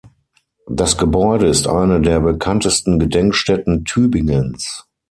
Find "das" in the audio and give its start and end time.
0.65-0.97